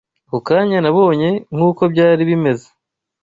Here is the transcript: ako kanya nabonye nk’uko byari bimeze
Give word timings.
ako 0.25 0.37
kanya 0.47 0.77
nabonye 0.81 1.29
nk’uko 1.55 1.81
byari 1.93 2.21
bimeze 2.29 2.67